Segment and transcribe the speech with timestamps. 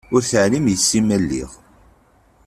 [0.15, 1.51] Ur teεlim yess-i ma lliɣ.